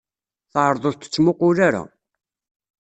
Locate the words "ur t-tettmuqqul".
0.89-1.57